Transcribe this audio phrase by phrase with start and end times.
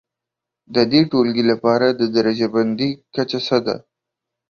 [0.75, 3.75] د دې ټولګي لپاره د درجه بندي کچه څه ده؟